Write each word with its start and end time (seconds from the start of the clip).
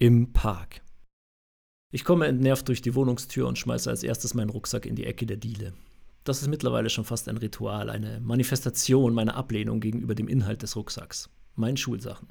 Im 0.00 0.32
Park. 0.32 0.80
Ich 1.90 2.04
komme 2.04 2.28
entnervt 2.28 2.68
durch 2.68 2.80
die 2.80 2.94
Wohnungstür 2.94 3.48
und 3.48 3.58
schmeiße 3.58 3.90
als 3.90 4.04
erstes 4.04 4.32
meinen 4.32 4.50
Rucksack 4.50 4.86
in 4.86 4.94
die 4.94 5.04
Ecke 5.04 5.26
der 5.26 5.38
Diele. 5.38 5.72
Das 6.22 6.40
ist 6.40 6.46
mittlerweile 6.46 6.88
schon 6.88 7.04
fast 7.04 7.28
ein 7.28 7.36
Ritual, 7.36 7.90
eine 7.90 8.20
Manifestation 8.20 9.12
meiner 9.12 9.34
Ablehnung 9.34 9.80
gegenüber 9.80 10.14
dem 10.14 10.28
Inhalt 10.28 10.62
des 10.62 10.76
Rucksacks, 10.76 11.30
meinen 11.56 11.76
Schulsachen. 11.76 12.28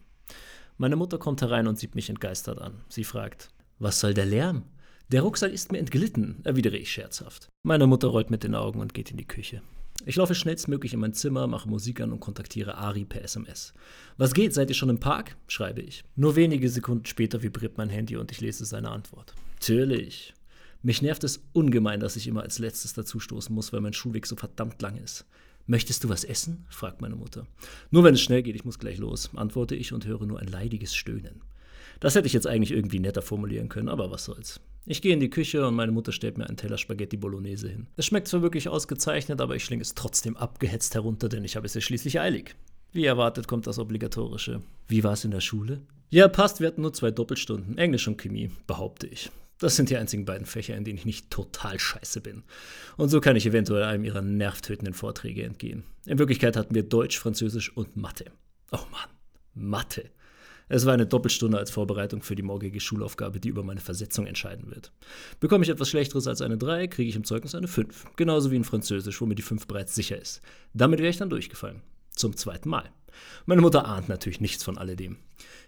Meine 0.78 0.96
Mutter 0.96 1.18
kommt 1.18 1.42
herein 1.42 1.68
und 1.68 1.78
sieht 1.78 1.94
mich 1.94 2.10
entgeistert 2.10 2.62
an. 2.62 2.86
Sie 2.88 3.04
fragt: 3.04 3.50
Was 3.80 4.00
soll 4.00 4.14
der 4.14 4.28
Lärm? 4.28 4.64
Der 5.10 5.24
Rucksack 5.24 5.52
ist 5.52 5.74
mir 5.74 5.80
entglitten, 5.80 6.40
erwidere 6.46 6.78
ich 6.78 6.90
scherzhaft. 6.90 7.50
Meine 7.64 7.86
Mutter 7.86 8.08
rollt 8.08 8.32
mit 8.32 8.46
den 8.46 8.56
Augen 8.56 8.80
und 8.80 8.94
geht 8.94 9.12
in 9.12 9.18
die 9.18 9.28
Küche. 9.28 9.62
Ich 10.06 10.16
laufe 10.16 10.36
schnellstmöglich 10.36 10.94
in 10.94 11.00
mein 11.00 11.14
Zimmer, 11.14 11.48
mache 11.48 11.68
Musik 11.68 12.02
an 12.02 12.12
und 12.12 12.20
kontaktiere 12.20 12.78
Ari 12.78 13.04
per 13.04 13.24
SMS. 13.24 13.74
Was 14.18 14.34
geht? 14.34 14.54
Seid 14.54 14.70
ihr 14.70 14.76
schon 14.76 14.90
im 14.90 15.00
Park? 15.00 15.36
schreibe 15.48 15.82
ich. 15.82 16.04
Nur 16.16 16.36
wenige 16.36 16.70
Sekunden 16.70 17.06
später 17.06 17.42
vibriert 17.42 17.78
mein 17.78 17.90
Handy 17.90 18.16
und 18.16 18.32
ich 18.32 18.40
lese 18.40 18.66
seine 18.66 18.92
Antwort. 18.92 19.34
Natürlich. 19.56 20.34
Mich 20.84 21.02
nervt 21.02 21.24
es 21.24 21.42
ungemein, 21.54 22.00
dass 22.00 22.16
ich 22.16 22.28
immer 22.28 22.44
als 22.44 22.60
letztes 22.60 22.94
dazustoßen 22.94 23.54
muss, 23.54 23.74
weil 23.74 23.82
mein 23.82 23.94
Schulweg 23.94 24.28
so 24.28 24.36
verdammt 24.36 24.82
lang 24.82 24.98
ist. 24.98 25.26
Möchtest 25.66 26.04
du 26.04 26.10
was 26.10 26.24
essen? 26.24 26.66
fragt 26.70 27.02
meine 27.02 27.16
Mutter. 27.16 27.46
Nur 27.92 28.04
wenn 28.04 28.14
es 28.14 28.22
schnell 28.22 28.44
geht, 28.44 28.56
ich 28.56 28.64
muss 28.64 28.80
gleich 28.80 29.00
los, 29.00 29.32
antworte 29.36 29.76
ich 29.76 29.92
und 29.92 30.06
höre 30.06 30.26
nur 30.26 30.40
ein 30.40 30.48
leidiges 30.48 30.96
Stöhnen. 30.96 31.42
Das 32.00 32.16
hätte 32.16 32.28
ich 32.28 32.34
jetzt 32.34 32.48
eigentlich 32.48 32.72
irgendwie 32.72 33.00
netter 33.00 33.22
formulieren 33.22 33.68
können, 33.68 33.90
aber 33.90 34.12
was 34.12 34.26
soll's. 34.26 34.62
Ich 34.90 35.02
gehe 35.02 35.12
in 35.12 35.20
die 35.20 35.30
Küche 35.30 35.68
und 35.68 35.76
meine 35.76 35.92
Mutter 35.92 36.14
stellt 36.14 36.38
mir 36.38 36.48
einen 36.48 36.56
Teller 36.56 36.78
Spaghetti 36.78 37.18
Bolognese 37.18 37.68
hin. 37.68 37.88
Es 37.98 38.06
schmeckt 38.06 38.30
zwar 38.30 38.42
wirklich 38.42 38.70
ausgezeichnet, 38.70 39.42
aber 39.42 39.54
ich 39.54 39.66
schlinge 39.66 39.82
es 39.82 39.96
trotzdem 39.96 40.38
abgehetzt 40.38 40.96
herunter, 40.96 41.28
denn 41.28 41.44
ich 41.44 41.58
habe 41.58 41.66
es 41.66 41.74
ja 41.74 41.82
schließlich 41.82 42.22
eilig. 42.22 42.56
Wie 42.94 43.04
erwartet 43.04 43.50
kommt 43.50 43.68
das 43.68 43.80
Obligatorische. 43.80 44.62
Wie 44.88 45.04
war 45.04 45.12
es 45.12 45.26
in 45.26 45.32
der 45.32 45.42
Schule? 45.42 45.82
Ja, 46.10 46.30
passt, 46.30 46.62
wir 46.62 46.68
hatten 46.68 46.84
nur 46.84 46.94
zwei 46.94 47.12
Doppelstunden, 47.12 47.78
Englisch 47.78 48.08
und 48.08 48.18
Chemie, 48.18 48.50
behaupte 48.66 49.08
ich. 49.08 49.30
Das 49.60 49.76
sind 49.76 49.90
die 49.90 49.98
einzigen 49.98 50.24
beiden 50.24 50.46
Fächer, 50.46 50.78
in 50.78 50.86
denen 50.86 51.00
ich 51.00 51.06
nicht 51.06 51.30
total 51.32 51.78
scheiße 51.80 52.22
bin. 52.22 52.44
Und 52.96 53.10
so 53.10 53.20
kann 53.20 53.36
ich 53.36 53.46
eventuell 53.46 53.84
einem 53.84 54.06
ihrer 54.06 54.22
nervtötenden 54.22 54.94
Vorträge 54.94 55.44
entgehen. 55.44 55.84
In 56.06 56.18
Wirklichkeit 56.18 56.56
hatten 56.56 56.76
wir 56.76 56.84
Deutsch, 56.84 57.20
Französisch 57.20 57.76
und 57.76 57.98
Mathe. 57.98 58.32
Oh 58.72 58.86
Mann, 58.90 59.10
Mathe. 59.54 60.12
Es 60.70 60.86
war 60.86 60.94
eine 60.94 61.08
Doppelstunde 61.08 61.58
als 61.58 61.72
Vorbereitung 61.72 62.22
für 62.22 62.36
die 62.36 62.44
morgige 62.44 62.80
Schulaufgabe, 62.80 63.40
die 63.40 63.50
über 63.50 63.64
meine 63.64 63.80
Versetzung 63.80 64.26
entscheiden 64.26 64.70
wird. 64.70 64.92
Bekomme 65.40 65.64
ich 65.64 65.70
etwas 65.70 65.90
Schlechteres 65.90 66.28
als 66.28 66.42
eine 66.42 66.58
3, 66.58 66.88
kriege 66.88 67.10
ich 67.10 67.16
im 67.16 67.24
Zeugnis 67.24 67.56
eine 67.56 67.68
5. 67.68 68.16
Genauso 68.16 68.52
wie 68.52 68.58
in 68.58 68.64
Französisch, 68.64 69.22
wo 69.22 69.26
mir 69.26 69.36
die 69.36 69.42
5 69.42 69.68
bereits 69.68 69.96
sicher 69.96 70.20
ist. 70.20 70.42
Damit 70.74 71.00
wäre 71.00 71.10
ich 71.10 71.18
dann 71.18 71.30
durchgefallen. 71.30 71.82
Zum 72.16 72.36
zweiten 72.36 72.70
Mal. 72.70 72.90
Meine 73.46 73.62
Mutter 73.62 73.86
ahnt 73.86 74.10
natürlich 74.10 74.42
nichts 74.42 74.64
von 74.64 74.78
alledem. 74.78 75.18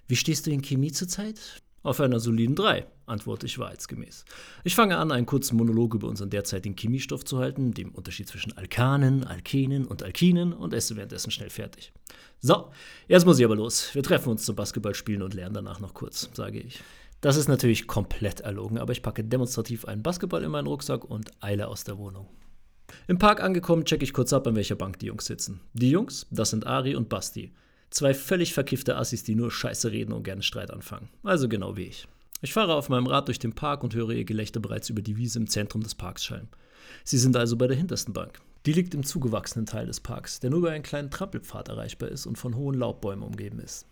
Wie 0.07 0.15
stehst 0.15 0.47
du 0.47 0.51
in 0.51 0.61
Chemie 0.61 0.91
zurzeit? 0.91 1.61
Auf 1.81 2.01
einer 2.01 2.19
soliden 2.19 2.55
3, 2.55 2.85
antworte 3.05 3.45
ich 3.45 3.57
wahrheitsgemäß. 3.57 4.25
Ich 4.63 4.75
fange 4.75 4.97
an, 4.97 5.11
einen 5.11 5.25
kurzen 5.25 5.55
Monolog 5.55 5.95
über 5.95 6.07
unseren 6.07 6.29
derzeitigen 6.29 6.75
Chemiestoff 6.75 7.23
zu 7.23 7.39
halten, 7.39 7.73
dem 7.73 7.91
Unterschied 7.91 8.27
zwischen 8.27 8.57
Alkanen, 8.57 9.23
Alkenen 9.23 9.85
und 9.85 10.03
Alkinen 10.03 10.53
und 10.53 10.73
esse 10.73 10.97
währenddessen 10.97 11.31
schnell 11.31 11.49
fertig. 11.49 11.93
So, 12.41 12.71
jetzt 13.07 13.25
muss 13.25 13.39
ich 13.39 13.45
aber 13.45 13.55
los. 13.55 13.93
Wir 13.93 14.03
treffen 14.03 14.29
uns 14.29 14.43
zum 14.43 14.55
Basketballspielen 14.55 15.21
und 15.21 15.33
lernen 15.33 15.55
danach 15.55 15.79
noch 15.79 15.93
kurz, 15.93 16.29
sage 16.33 16.59
ich. 16.59 16.81
Das 17.21 17.35
ist 17.35 17.47
natürlich 17.47 17.87
komplett 17.87 18.41
erlogen, 18.41 18.77
aber 18.77 18.93
ich 18.93 19.01
packe 19.01 19.23
demonstrativ 19.23 19.85
einen 19.85 20.03
Basketball 20.03 20.43
in 20.43 20.51
meinen 20.51 20.67
Rucksack 20.67 21.03
und 21.03 21.31
eile 21.41 21.67
aus 21.67 21.83
der 21.83 21.97
Wohnung. 21.97 22.27
Im 23.07 23.19
Park 23.19 23.41
angekommen, 23.41 23.85
checke 23.85 24.03
ich 24.03 24.13
kurz 24.13 24.33
ab, 24.33 24.47
an 24.47 24.55
welcher 24.55 24.75
Bank 24.75 24.99
die 24.99 25.07
Jungs 25.07 25.25
sitzen. 25.25 25.61
Die 25.73 25.91
Jungs, 25.91 26.27
das 26.31 26.49
sind 26.49 26.65
Ari 26.65 26.95
und 26.95 27.09
Basti. 27.09 27.53
Zwei 27.89 28.13
völlig 28.13 28.53
verkiffte 28.53 28.97
Assis, 28.97 29.23
die 29.23 29.35
nur 29.35 29.51
Scheiße 29.51 29.91
reden 29.91 30.13
und 30.13 30.23
gerne 30.23 30.43
Streit 30.43 30.71
anfangen. 30.71 31.09
Also 31.23 31.49
genau 31.49 31.75
wie 31.75 31.85
ich. 31.85 32.07
Ich 32.41 32.53
fahre 32.53 32.75
auf 32.75 32.87
meinem 32.87 33.07
Rad 33.07 33.27
durch 33.27 33.39
den 33.39 33.53
Park 33.53 33.83
und 33.83 33.95
höre 33.95 34.11
ihr 34.11 34.23
Gelächter 34.23 34.59
bereits 34.59 34.89
über 34.89 35.01
die 35.01 35.17
Wiese 35.17 35.39
im 35.39 35.47
Zentrum 35.47 35.83
des 35.83 35.95
Parks 35.95 36.23
schallen. 36.23 36.47
Sie 37.03 37.17
sind 37.17 37.35
also 37.35 37.57
bei 37.57 37.67
der 37.67 37.77
hintersten 37.77 38.13
Bank. 38.13 38.39
Die 38.65 38.73
liegt 38.73 38.93
im 38.93 39.03
zugewachsenen 39.03 39.65
Teil 39.65 39.87
des 39.87 39.99
Parks, 39.99 40.39
der 40.39 40.49
nur 40.49 40.59
über 40.59 40.71
einen 40.71 40.83
kleinen 40.83 41.11
Trampelpfad 41.11 41.69
erreichbar 41.69 42.09
ist 42.09 42.25
und 42.25 42.37
von 42.37 42.55
hohen 42.55 42.77
Laubbäumen 42.77 43.23
umgeben 43.23 43.59
ist. 43.59 43.85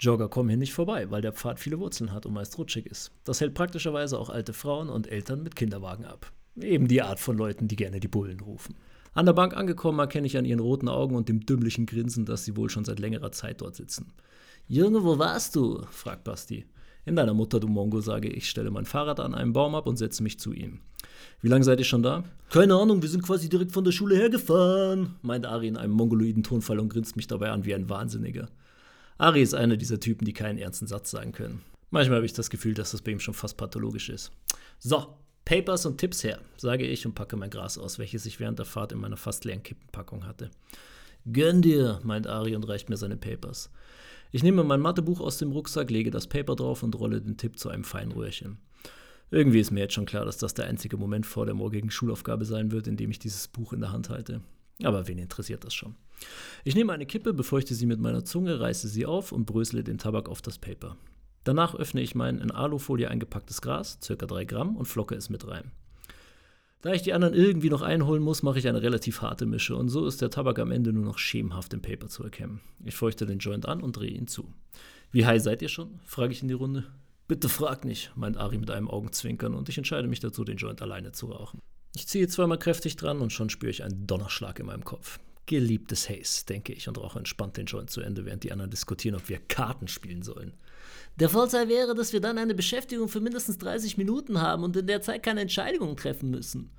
Jogger 0.00 0.28
kommen 0.28 0.48
hier 0.48 0.58
nicht 0.58 0.72
vorbei, 0.72 1.10
weil 1.10 1.22
der 1.22 1.32
Pfad 1.32 1.58
viele 1.58 1.78
Wurzeln 1.78 2.12
hat 2.12 2.24
und 2.24 2.32
meist 2.32 2.56
rutschig 2.56 2.86
ist. 2.86 3.10
Das 3.24 3.40
hält 3.40 3.54
praktischerweise 3.54 4.18
auch 4.18 4.30
alte 4.30 4.52
Frauen 4.52 4.88
und 4.88 5.10
Eltern 5.10 5.42
mit 5.42 5.56
Kinderwagen 5.56 6.04
ab. 6.04 6.32
Eben 6.60 6.88
die 6.88 7.02
Art 7.02 7.20
von 7.20 7.36
Leuten, 7.36 7.68
die 7.68 7.76
gerne 7.76 8.00
die 8.00 8.08
Bullen 8.08 8.40
rufen. 8.40 8.76
An 9.18 9.26
der 9.26 9.32
Bank 9.32 9.56
angekommen 9.56 9.98
erkenne 9.98 10.28
ich 10.28 10.38
an 10.38 10.44
ihren 10.44 10.60
roten 10.60 10.88
Augen 10.88 11.16
und 11.16 11.28
dem 11.28 11.44
dümmlichen 11.44 11.86
Grinsen, 11.86 12.24
dass 12.24 12.44
sie 12.44 12.56
wohl 12.56 12.70
schon 12.70 12.84
seit 12.84 13.00
längerer 13.00 13.32
Zeit 13.32 13.62
dort 13.62 13.74
sitzen. 13.74 14.12
Junge, 14.68 15.02
wo 15.02 15.18
warst 15.18 15.56
du? 15.56 15.82
fragt 15.90 16.22
Basti. 16.22 16.66
In 17.04 17.16
deiner 17.16 17.34
Mutter, 17.34 17.58
du 17.58 17.66
Mongo, 17.66 18.00
sage 18.00 18.28
ich, 18.28 18.48
stelle 18.48 18.70
mein 18.70 18.84
Fahrrad 18.84 19.18
an 19.18 19.34
einem 19.34 19.52
Baum 19.52 19.74
ab 19.74 19.88
und 19.88 19.96
setze 19.96 20.22
mich 20.22 20.38
zu 20.38 20.52
ihm. 20.52 20.82
Wie 21.40 21.48
lange 21.48 21.64
seid 21.64 21.80
ihr 21.80 21.84
schon 21.84 22.04
da? 22.04 22.22
Keine 22.50 22.76
Ahnung, 22.76 23.02
wir 23.02 23.08
sind 23.08 23.24
quasi 23.24 23.48
direkt 23.48 23.72
von 23.72 23.82
der 23.82 23.90
Schule 23.90 24.14
hergefahren, 24.14 25.16
meint 25.22 25.46
Ari 25.46 25.66
in 25.66 25.76
einem 25.76 25.94
mongoloiden 25.94 26.44
Tonfall 26.44 26.78
und 26.78 26.88
grinst 26.88 27.16
mich 27.16 27.26
dabei 27.26 27.50
an 27.50 27.64
wie 27.64 27.74
ein 27.74 27.88
Wahnsinniger. 27.88 28.48
Ari 29.16 29.42
ist 29.42 29.56
einer 29.56 29.76
dieser 29.76 29.98
Typen, 29.98 30.26
die 30.26 30.32
keinen 30.32 30.58
ernsten 30.58 30.86
Satz 30.86 31.10
sagen 31.10 31.32
können. 31.32 31.62
Manchmal 31.90 32.18
habe 32.18 32.26
ich 32.26 32.34
das 32.34 32.50
Gefühl, 32.50 32.74
dass 32.74 32.92
das 32.92 33.02
bei 33.02 33.10
ihm 33.10 33.18
schon 33.18 33.34
fast 33.34 33.56
pathologisch 33.56 34.10
ist. 34.10 34.30
So, 34.78 35.18
Papers 35.48 35.86
und 35.86 35.96
Tipps 35.96 36.24
her, 36.24 36.40
sage 36.58 36.84
ich 36.84 37.06
und 37.06 37.14
packe 37.14 37.34
mein 37.34 37.48
Gras 37.48 37.78
aus, 37.78 37.98
welches 37.98 38.26
ich 38.26 38.38
während 38.38 38.58
der 38.58 38.66
Fahrt 38.66 38.92
in 38.92 38.98
meiner 38.98 39.16
fast 39.16 39.46
leeren 39.46 39.62
Kippenpackung 39.62 40.26
hatte. 40.26 40.50
Gönn 41.32 41.62
dir, 41.62 42.00
meint 42.02 42.26
Ari 42.26 42.54
und 42.54 42.68
reicht 42.68 42.90
mir 42.90 42.98
seine 42.98 43.16
Papers. 43.16 43.70
Ich 44.30 44.42
nehme 44.42 44.62
mein 44.62 44.82
Mathebuch 44.82 45.20
aus 45.20 45.38
dem 45.38 45.52
Rucksack, 45.52 45.90
lege 45.90 46.10
das 46.10 46.26
Paper 46.26 46.54
drauf 46.54 46.82
und 46.82 46.94
rolle 47.00 47.22
den 47.22 47.38
Tipp 47.38 47.58
zu 47.58 47.70
einem 47.70 47.84
feinen 47.84 48.12
Röhrchen. 48.12 48.58
Irgendwie 49.30 49.60
ist 49.60 49.70
mir 49.70 49.80
jetzt 49.80 49.94
schon 49.94 50.04
klar, 50.04 50.26
dass 50.26 50.36
das 50.36 50.52
der 50.52 50.66
einzige 50.66 50.98
Moment 50.98 51.24
vor 51.24 51.46
der 51.46 51.54
morgigen 51.54 51.90
Schulaufgabe 51.90 52.44
sein 52.44 52.70
wird, 52.70 52.86
in 52.86 52.98
dem 52.98 53.10
ich 53.10 53.18
dieses 53.18 53.48
Buch 53.48 53.72
in 53.72 53.80
der 53.80 53.90
Hand 53.90 54.10
halte. 54.10 54.42
Aber 54.82 55.08
wen 55.08 55.16
interessiert 55.16 55.64
das 55.64 55.72
schon? 55.72 55.94
Ich 56.62 56.74
nehme 56.74 56.92
eine 56.92 57.06
Kippe, 57.06 57.32
befeuchte 57.32 57.74
sie 57.74 57.86
mit 57.86 58.00
meiner 58.00 58.22
Zunge, 58.22 58.60
reiße 58.60 58.86
sie 58.86 59.06
auf 59.06 59.32
und 59.32 59.46
brösele 59.46 59.82
den 59.82 59.96
Tabak 59.96 60.28
auf 60.28 60.42
das 60.42 60.58
Paper. 60.58 60.98
Danach 61.48 61.74
öffne 61.74 62.02
ich 62.02 62.14
mein 62.14 62.40
in 62.40 62.50
Alufolie 62.50 63.08
eingepacktes 63.08 63.62
Gras, 63.62 63.98
ca. 64.06 64.14
3 64.14 64.44
Gramm, 64.44 64.76
und 64.76 64.84
flocke 64.84 65.14
es 65.14 65.30
mit 65.30 65.48
rein. 65.48 65.70
Da 66.82 66.92
ich 66.92 67.00
die 67.00 67.14
anderen 67.14 67.32
irgendwie 67.32 67.70
noch 67.70 67.80
einholen 67.80 68.22
muss, 68.22 68.42
mache 68.42 68.58
ich 68.58 68.68
eine 68.68 68.82
relativ 68.82 69.22
harte 69.22 69.46
Mische 69.46 69.74
und 69.74 69.88
so 69.88 70.04
ist 70.04 70.20
der 70.20 70.28
Tabak 70.28 70.58
am 70.58 70.72
Ende 70.72 70.92
nur 70.92 71.06
noch 71.06 71.16
schemenhaft 71.16 71.72
im 71.72 71.80
Paper 71.80 72.08
zu 72.08 72.22
erkennen. 72.22 72.60
Ich 72.84 72.96
feuchte 72.96 73.24
den 73.24 73.38
Joint 73.38 73.64
an 73.64 73.80
und 73.80 73.96
drehe 73.96 74.10
ihn 74.10 74.26
zu. 74.26 74.52
Wie 75.10 75.24
high 75.24 75.42
seid 75.42 75.62
ihr 75.62 75.70
schon? 75.70 76.00
frage 76.04 76.34
ich 76.34 76.42
in 76.42 76.48
die 76.48 76.54
Runde. 76.54 76.84
Bitte 77.28 77.48
frag 77.48 77.86
nicht, 77.86 78.12
meint 78.14 78.36
Ari 78.36 78.58
mit 78.58 78.70
einem 78.70 78.90
Augenzwinkern 78.90 79.54
und 79.54 79.70
ich 79.70 79.78
entscheide 79.78 80.06
mich 80.06 80.20
dazu, 80.20 80.44
den 80.44 80.58
Joint 80.58 80.82
alleine 80.82 81.12
zu 81.12 81.28
rauchen. 81.28 81.60
Ich 81.96 82.08
ziehe 82.08 82.28
zweimal 82.28 82.58
kräftig 82.58 82.96
dran 82.96 83.22
und 83.22 83.32
schon 83.32 83.48
spüre 83.48 83.70
ich 83.70 83.84
einen 83.84 84.06
Donnerschlag 84.06 84.60
in 84.60 84.66
meinem 84.66 84.84
Kopf. 84.84 85.18
Geliebtes 85.46 86.10
Haze, 86.10 86.44
denke 86.44 86.74
ich 86.74 86.88
und 86.88 86.98
rauche 86.98 87.18
entspannt 87.18 87.56
den 87.56 87.64
Joint 87.64 87.88
zu 87.88 88.02
Ende, 88.02 88.26
während 88.26 88.44
die 88.44 88.52
anderen 88.52 88.70
diskutieren, 88.70 89.16
ob 89.16 89.30
wir 89.30 89.38
Karten 89.38 89.88
spielen 89.88 90.22
sollen. 90.22 90.52
Der 91.20 91.28
Vorteil 91.28 91.68
wäre, 91.68 91.94
dass 91.96 92.12
wir 92.12 92.20
dann 92.20 92.38
eine 92.38 92.54
Beschäftigung 92.54 93.08
für 93.08 93.20
mindestens 93.20 93.58
30 93.58 93.98
Minuten 93.98 94.40
haben 94.40 94.62
und 94.62 94.76
in 94.76 94.86
der 94.86 95.02
Zeit 95.02 95.24
keine 95.24 95.40
Entscheidungen 95.40 95.96
treffen 95.96 96.30
müssen. 96.30 96.70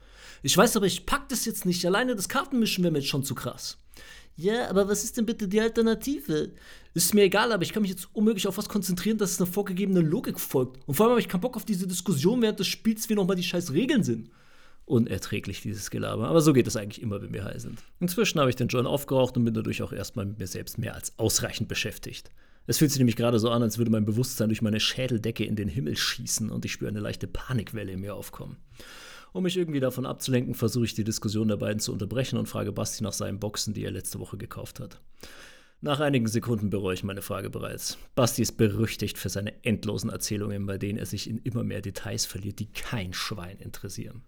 Ich 0.44 0.56
weiß 0.56 0.78
aber, 0.78 0.86
ich 0.86 1.06
pack 1.06 1.28
das 1.28 1.44
jetzt 1.44 1.66
nicht. 1.66 1.86
Alleine 1.86 2.16
das 2.16 2.30
Kartenmischen 2.30 2.84
wäre 2.84 2.92
mir 2.94 3.00
jetzt 3.00 3.10
schon 3.10 3.24
zu 3.24 3.36
krass. 3.36 3.78
Ja, 4.38 4.70
aber 4.70 4.88
was 4.88 5.04
ist 5.04 5.18
denn 5.18 5.26
bitte 5.26 5.50
die 5.50 5.60
Alternative? 5.60 6.54
Ist 6.94 7.14
mir 7.14 7.24
egal, 7.24 7.52
aber 7.52 7.64
ich 7.64 7.74
kann 7.74 7.82
mich 7.82 7.92
jetzt 7.92 8.08
unmöglich 8.14 8.48
auf 8.48 8.58
was 8.58 8.70
konzentrieren, 8.70 9.18
dass 9.18 9.32
es 9.32 9.42
einer 9.42 9.52
vorgegebenen 9.52 10.06
Logik 10.06 10.40
folgt. 10.40 10.80
Und 10.88 10.96
vor 10.96 11.06
allem 11.06 11.12
habe 11.12 11.20
ich 11.20 11.28
keinen 11.28 11.42
Bock 11.42 11.58
auf 11.58 11.66
diese 11.66 11.88
Diskussion 11.88 12.42
während 12.42 12.60
des 12.60 12.68
Spiels, 12.68 13.10
wie 13.10 13.16
nochmal 13.16 13.36
die 13.36 13.44
scheiß 13.44 13.74
Regeln 13.74 14.04
sind. 14.04 14.30
Unerträglich, 14.86 15.62
dieses 15.62 15.92
Gelaber. 15.92 16.30
Aber 16.30 16.40
so 16.40 16.54
geht 16.54 16.68
es 16.68 16.78
eigentlich 16.78 17.02
immer, 17.02 17.22
wenn 17.22 17.34
wir 17.34 17.44
high 17.44 17.60
sind. 17.60 17.84
Inzwischen 18.00 18.40
habe 18.40 18.50
ich 18.50 18.56
den 18.56 18.70
Joint 18.70 18.88
aufgeraucht 18.88 19.36
und 19.36 19.44
bin 19.44 19.54
dadurch 19.54 19.82
auch 19.84 19.92
erstmal 19.92 20.26
mit 20.26 20.40
mir 20.40 20.48
selbst 20.48 20.78
mehr 20.78 20.96
als 20.96 21.20
ausreichend 21.20 21.68
beschäftigt. 21.68 22.32
Es 22.70 22.78
fühlt 22.78 22.92
sich 22.92 23.00
nämlich 23.00 23.16
gerade 23.16 23.40
so 23.40 23.50
an, 23.50 23.64
als 23.64 23.80
würde 23.80 23.90
mein 23.90 24.06
Bewusstsein 24.06 24.50
durch 24.50 24.62
meine 24.62 24.80
Schädeldecke 24.80 25.44
in 25.44 25.56
den 25.56 25.68
Himmel 25.68 25.98
schießen 25.98 26.52
und 26.52 26.66
ich 26.66 26.74
spüre 26.74 26.92
eine 26.92 27.00
leichte 27.00 27.26
Panikwelle 27.26 27.94
in 27.94 28.02
mir 28.02 28.14
aufkommen. 28.14 28.58
Um 29.34 29.42
mich 29.42 29.58
irgendwie 29.58 29.80
davon 29.80 30.06
abzulenken, 30.06 30.54
versuche 30.54 30.86
ich 30.86 30.94
die 30.94 31.04
Diskussion 31.04 31.48
der 31.48 31.58
beiden 31.58 31.80
zu 31.80 31.92
unterbrechen 31.92 32.38
und 32.38 32.46
frage 32.46 32.72
Basti 32.72 33.04
nach 33.04 33.14
seinen 33.14 33.40
Boxen, 33.40 33.74
die 33.74 33.84
er 33.84 33.90
letzte 33.90 34.20
Woche 34.20 34.38
gekauft 34.38 34.80
hat. 34.80 35.02
Nach 35.82 36.00
einigen 36.00 36.28
Sekunden 36.28 36.70
bereue 36.70 36.94
ich 36.94 37.04
meine 37.04 37.24
Frage 37.24 37.50
bereits. 37.50 37.98
Basti 38.14 38.44
ist 38.44 38.58
berüchtigt 38.58 39.18
für 39.18 39.30
seine 39.30 39.66
endlosen 39.66 40.12
Erzählungen, 40.12 40.68
bei 40.68 40.78
denen 40.78 41.00
er 41.00 41.08
sich 41.08 41.28
in 41.28 41.40
immer 41.40 41.64
mehr 41.64 41.82
Details 41.82 42.28
verliert, 42.28 42.60
die 42.60 42.72
kein 42.72 43.14
Schwein 43.14 43.58
interessieren. 43.58 44.22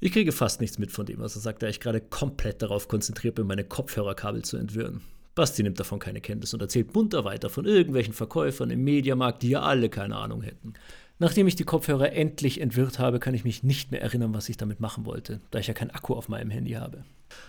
Ich 0.00 0.12
kriege 0.12 0.32
fast 0.32 0.62
nichts 0.62 0.78
mit 0.78 0.90
von 0.90 1.04
dem, 1.04 1.18
was 1.18 1.36
er 1.36 1.42
sagt, 1.42 1.62
da 1.62 1.68
ich 1.68 1.80
gerade 1.80 2.00
komplett 2.00 2.62
darauf 2.62 2.88
konzentriert 2.88 3.34
bin, 3.34 3.46
meine 3.46 3.64
Kopfhörerkabel 3.64 4.42
zu 4.42 4.56
entwirren. 4.56 5.02
Basti 5.38 5.62
nimmt 5.62 5.78
davon 5.78 6.00
keine 6.00 6.20
Kenntnis 6.20 6.52
und 6.52 6.60
erzählt 6.60 6.92
munter 6.96 7.24
weiter 7.24 7.48
von 7.48 7.64
irgendwelchen 7.64 8.12
Verkäufern 8.12 8.70
im 8.70 8.82
Mediamarkt, 8.82 9.44
die 9.44 9.50
ja 9.50 9.60
alle 9.62 9.88
keine 9.88 10.16
Ahnung 10.16 10.42
hätten. 10.42 10.72
Nachdem 11.20 11.46
ich 11.46 11.54
die 11.54 11.62
Kopfhörer 11.62 12.12
endlich 12.12 12.60
entwirrt 12.60 12.98
habe, 12.98 13.20
kann 13.20 13.34
ich 13.34 13.44
mich 13.44 13.62
nicht 13.62 13.92
mehr 13.92 14.02
erinnern, 14.02 14.34
was 14.34 14.48
ich 14.48 14.56
damit 14.56 14.80
machen 14.80 15.06
wollte, 15.06 15.40
da 15.52 15.60
ich 15.60 15.68
ja 15.68 15.74
keinen 15.74 15.92
Akku 15.92 16.14
auf 16.14 16.28
meinem 16.28 16.50
Handy 16.50 16.72
habe. 16.72 17.04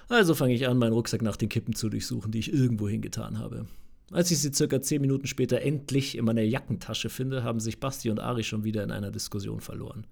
Also 0.08 0.36
fange 0.36 0.54
ich 0.54 0.68
an, 0.68 0.78
meinen 0.78 0.94
Rucksack 0.94 1.24
nach 1.24 1.36
den 1.36 1.50
Kippen 1.50 1.74
zu 1.74 1.90
durchsuchen, 1.90 2.32
die 2.32 2.38
ich 2.38 2.54
irgendwo 2.54 2.88
hingetan 2.88 3.40
habe. 3.40 3.66
Als 4.12 4.30
ich 4.30 4.38
sie 4.38 4.54
circa 4.54 4.80
10 4.80 5.02
Minuten 5.02 5.26
später 5.26 5.60
endlich 5.64 6.16
in 6.16 6.26
meiner 6.26 6.44
Jackentasche 6.44 7.10
finde, 7.10 7.44
haben 7.44 7.60
sich 7.60 7.80
Basti 7.80 8.12
und 8.12 8.20
Ari 8.20 8.44
schon 8.44 8.64
wieder 8.64 8.84
in 8.84 8.92
einer 8.92 9.10
Diskussion 9.10 9.62
verloren. 9.62 10.06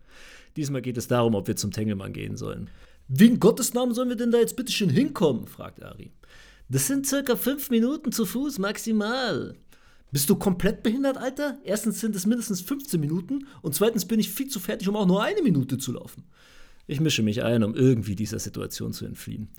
Diesmal 0.56 0.82
geht 0.82 0.98
es 0.98 1.08
darum, 1.08 1.36
ob 1.36 1.48
wir 1.48 1.56
zum 1.56 1.70
Tengelmann 1.70 2.14
gehen 2.14 2.38
sollen. 2.38 2.72
Wie 3.08 3.28
in 3.28 3.40
Gottes 3.40 3.76
Namen 3.76 3.94
sollen 3.94 4.10
wir 4.10 4.16
denn 4.16 4.32
da 4.32 4.40
jetzt 4.40 4.56
bitte 4.56 4.72
schön 4.72 4.90
hinkommen? 4.90 5.46
fragt 5.46 5.84
Ari. 5.84 6.12
Das 6.70 6.88
sind 6.88 7.08
circa 7.08 7.38
5 7.38 7.70
Minuten 7.70 8.12
zu 8.12 8.26
Fuß 8.26 8.60
maximal. 8.60 9.56
Bist 10.12 10.30
du 10.30 10.36
komplett 10.36 10.84
behindert, 10.84 11.18
Alter? 11.18 11.58
Erstens 11.64 12.02
sind 12.02 12.16
es 12.16 12.26
mindestens 12.26 12.62
15 12.62 13.00
Minuten 13.00 13.48
und 13.62 13.74
zweitens 13.74 14.06
bin 14.06 14.20
ich 14.20 14.30
viel 14.30 14.48
zu 14.48 14.60
fertig, 14.60 14.90
um 14.90 14.98
auch 14.98 15.06
nur 15.06 15.24
eine 15.24 15.42
Minute 15.42 15.78
zu 15.78 15.94
laufen. 15.94 16.26
Ich 16.86 17.00
mische 17.00 17.24
mich 17.24 17.44
ein, 17.44 17.64
um 17.64 17.74
irgendwie 17.74 18.16
dieser 18.16 18.40
Situation 18.40 18.92
zu 18.92 19.06
entfliehen. 19.06 19.50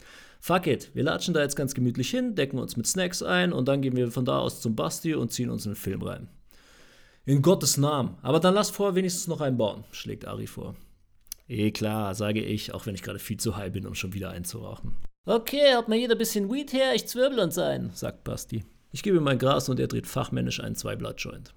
Fuck 0.41 0.67
it, 0.67 0.91
wir 0.95 1.03
latschen 1.03 1.33
da 1.33 1.41
jetzt 1.41 1.57
ganz 1.57 1.75
gemütlich 1.75 2.11
hin, 2.11 2.35
decken 2.35 2.59
uns 2.59 2.77
mit 2.77 2.87
Snacks 2.87 3.23
ein 3.23 3.53
und 3.53 3.69
dann 3.69 3.81
gehen 3.81 3.97
wir 3.97 4.11
von 4.11 4.25
da 4.25 4.39
aus 4.39 4.61
zum 4.61 4.77
Basti 4.77 5.15
und 5.15 5.33
ziehen 5.33 5.51
uns 5.51 5.67
einen 5.67 5.77
Film 5.77 6.03
rein. 6.03 6.29
In 7.25 7.41
Gottes 7.41 7.79
Namen, 7.79 8.17
aber 8.21 8.41
dann 8.41 8.55
lass 8.55 8.71
vorher 8.71 8.95
wenigstens 8.95 9.29
noch 9.29 9.41
einen 9.41 9.57
bauen, 9.57 9.85
schlägt 9.93 10.27
Ari 10.27 10.47
vor. 10.47 10.77
Eh 11.49 11.71
klar, 11.71 12.15
sage 12.15 12.43
ich, 12.43 12.75
auch 12.75 12.85
wenn 12.85 12.95
ich 12.95 13.03
gerade 13.03 13.19
viel 13.19 13.39
zu 13.39 13.57
high 13.57 13.73
bin, 13.73 13.87
um 13.87 13.95
schon 13.95 14.13
wieder 14.13 14.31
einzurauchen. 14.31 14.97
Okay, 15.31 15.75
habt 15.75 15.91
mal 15.91 15.99
jeder 15.99 16.15
ein 16.15 16.19
bisschen 16.19 16.51
Weed 16.51 16.73
her, 16.73 16.95
ich 16.95 17.07
zwirbel 17.07 17.41
uns 17.41 17.59
ein, 17.59 17.91
sagt 17.93 18.25
Basti. 18.25 18.65
Ich 18.93 19.03
gebe 19.03 19.19
ihm 19.19 19.25
mein 19.25 19.39
Gras 19.39 19.69
und 19.69 19.79
er 19.79 19.87
dreht 19.87 20.07
fachmännisch 20.07 20.59
einen 20.59 20.75
Zweiblatt-Joint. 20.75 21.53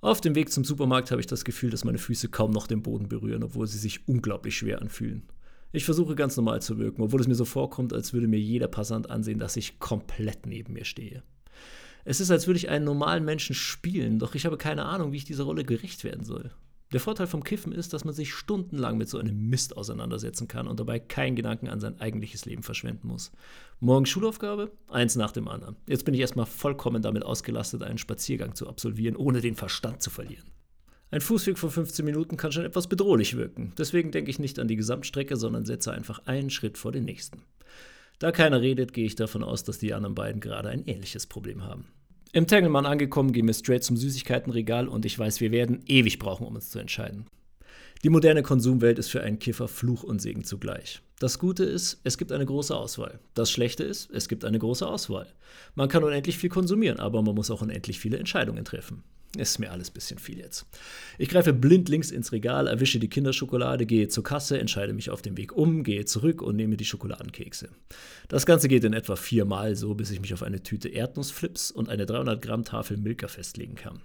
Auf 0.00 0.22
dem 0.22 0.34
Weg 0.34 0.50
zum 0.50 0.64
Supermarkt 0.64 1.10
habe 1.10 1.20
ich 1.20 1.26
das 1.26 1.44
Gefühl, 1.44 1.68
dass 1.68 1.84
meine 1.84 1.98
Füße 1.98 2.30
kaum 2.30 2.52
noch 2.52 2.66
den 2.66 2.82
Boden 2.82 3.06
berühren, 3.06 3.42
obwohl 3.42 3.66
sie 3.66 3.76
sich 3.76 4.08
unglaublich 4.08 4.56
schwer 4.56 4.80
anfühlen. 4.80 5.28
Ich 5.72 5.84
versuche 5.84 6.14
ganz 6.14 6.38
normal 6.38 6.62
zu 6.62 6.78
wirken, 6.78 7.02
obwohl 7.02 7.20
es 7.20 7.28
mir 7.28 7.34
so 7.34 7.44
vorkommt, 7.44 7.92
als 7.92 8.14
würde 8.14 8.28
mir 8.28 8.40
jeder 8.40 8.68
Passant 8.68 9.10
ansehen, 9.10 9.38
dass 9.38 9.58
ich 9.58 9.78
komplett 9.78 10.46
neben 10.46 10.72
mir 10.72 10.86
stehe. 10.86 11.22
Es 12.06 12.18
ist, 12.18 12.30
als 12.30 12.46
würde 12.46 12.56
ich 12.56 12.70
einen 12.70 12.86
normalen 12.86 13.26
Menschen 13.26 13.54
spielen, 13.54 14.18
doch 14.18 14.34
ich 14.34 14.46
habe 14.46 14.56
keine 14.56 14.86
Ahnung, 14.86 15.12
wie 15.12 15.18
ich 15.18 15.26
dieser 15.26 15.44
Rolle 15.44 15.64
gerecht 15.64 16.02
werden 16.02 16.24
soll. 16.24 16.50
Der 16.94 17.00
Vorteil 17.00 17.26
vom 17.26 17.42
Kiffen 17.42 17.72
ist, 17.72 17.92
dass 17.92 18.04
man 18.04 18.14
sich 18.14 18.32
stundenlang 18.32 18.96
mit 18.96 19.08
so 19.08 19.18
einem 19.18 19.48
Mist 19.48 19.76
auseinandersetzen 19.76 20.46
kann 20.46 20.68
und 20.68 20.78
dabei 20.78 21.00
keinen 21.00 21.34
Gedanken 21.34 21.66
an 21.66 21.80
sein 21.80 22.00
eigentliches 22.00 22.44
Leben 22.44 22.62
verschwenden 22.62 23.08
muss. 23.08 23.32
Morgen 23.80 24.06
Schulaufgabe, 24.06 24.70
eins 24.86 25.16
nach 25.16 25.32
dem 25.32 25.48
anderen. 25.48 25.74
Jetzt 25.88 26.04
bin 26.04 26.14
ich 26.14 26.20
erstmal 26.20 26.46
vollkommen 26.46 27.02
damit 27.02 27.24
ausgelastet, 27.24 27.82
einen 27.82 27.98
Spaziergang 27.98 28.54
zu 28.54 28.68
absolvieren, 28.68 29.16
ohne 29.16 29.40
den 29.40 29.56
Verstand 29.56 30.02
zu 30.02 30.10
verlieren. 30.10 30.44
Ein 31.10 31.20
Fußweg 31.20 31.58
von 31.58 31.72
15 31.72 32.04
Minuten 32.04 32.36
kann 32.36 32.52
schon 32.52 32.64
etwas 32.64 32.86
bedrohlich 32.86 33.36
wirken. 33.36 33.72
Deswegen 33.76 34.12
denke 34.12 34.30
ich 34.30 34.38
nicht 34.38 34.60
an 34.60 34.68
die 34.68 34.76
Gesamtstrecke, 34.76 35.36
sondern 35.36 35.64
setze 35.64 35.90
einfach 35.90 36.20
einen 36.26 36.50
Schritt 36.50 36.78
vor 36.78 36.92
den 36.92 37.06
nächsten. 37.06 37.42
Da 38.20 38.30
keiner 38.30 38.60
redet, 38.60 38.92
gehe 38.92 39.06
ich 39.06 39.16
davon 39.16 39.42
aus, 39.42 39.64
dass 39.64 39.80
die 39.80 39.94
anderen 39.94 40.14
beiden 40.14 40.40
gerade 40.40 40.68
ein 40.68 40.86
ähnliches 40.86 41.26
Problem 41.26 41.64
haben. 41.64 41.88
Im 42.34 42.48
Tengelmann 42.48 42.84
angekommen, 42.84 43.30
gehen 43.30 43.46
wir 43.46 43.54
straight 43.54 43.84
zum 43.84 43.96
Süßigkeitenregal 43.96 44.88
und 44.88 45.04
ich 45.04 45.16
weiß, 45.16 45.40
wir 45.40 45.52
werden 45.52 45.84
ewig 45.86 46.18
brauchen, 46.18 46.44
um 46.48 46.56
uns 46.56 46.68
zu 46.68 46.80
entscheiden. 46.80 47.26
Die 48.02 48.08
moderne 48.08 48.42
Konsumwelt 48.42 48.98
ist 48.98 49.08
für 49.08 49.22
einen 49.22 49.38
Kiffer 49.38 49.68
Fluch 49.68 50.02
und 50.02 50.20
Segen 50.20 50.42
zugleich. 50.42 51.00
Das 51.20 51.38
Gute 51.38 51.62
ist, 51.62 52.00
es 52.02 52.18
gibt 52.18 52.32
eine 52.32 52.44
große 52.44 52.76
Auswahl. 52.76 53.20
Das 53.34 53.52
Schlechte 53.52 53.84
ist, 53.84 54.10
es 54.10 54.28
gibt 54.28 54.44
eine 54.44 54.58
große 54.58 54.84
Auswahl. 54.84 55.28
Man 55.76 55.88
kann 55.88 56.02
unendlich 56.02 56.36
viel 56.36 56.50
konsumieren, 56.50 56.98
aber 56.98 57.22
man 57.22 57.36
muss 57.36 57.52
auch 57.52 57.62
unendlich 57.62 58.00
viele 58.00 58.18
Entscheidungen 58.18 58.64
treffen. 58.64 59.04
Ist 59.36 59.58
mir 59.58 59.72
alles 59.72 59.90
ein 59.90 59.94
bisschen 59.94 60.18
viel 60.18 60.38
jetzt. 60.38 60.66
Ich 61.18 61.28
greife 61.28 61.52
blind 61.52 61.88
links 61.88 62.10
ins 62.10 62.30
Regal, 62.30 62.68
erwische 62.68 63.00
die 63.00 63.08
Kinderschokolade, 63.08 63.84
gehe 63.84 64.08
zur 64.08 64.22
Kasse, 64.22 64.58
entscheide 64.58 64.92
mich 64.92 65.10
auf 65.10 65.22
dem 65.22 65.36
Weg 65.36 65.52
um, 65.52 65.82
gehe 65.82 66.04
zurück 66.04 66.40
und 66.40 66.56
nehme 66.56 66.76
die 66.76 66.84
Schokoladenkekse. 66.84 67.70
Das 68.28 68.46
Ganze 68.46 68.68
geht 68.68 68.84
in 68.84 68.92
etwa 68.92 69.16
viermal 69.16 69.74
so, 69.74 69.94
bis 69.94 70.10
ich 70.10 70.20
mich 70.20 70.34
auf 70.34 70.42
eine 70.42 70.62
Tüte 70.62 70.88
Erdnussflips 70.88 71.70
und 71.72 71.88
eine 71.88 72.06
300 72.06 72.40
Gramm 72.40 72.64
Tafel 72.64 72.96
Milka 72.96 73.26
festlegen 73.26 73.74
kann. 73.74 74.00